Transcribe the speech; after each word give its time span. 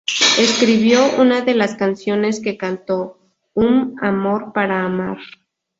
Escribió 0.39 1.19
una 1.21 1.41
de 1.41 1.53
las 1.53 1.75
canciones 1.75 2.39
que 2.39 2.57
cantó, 2.57 3.19
"Um 3.53 3.93
amor 4.01 4.51
para 4.51 4.83
amar". 4.83 5.19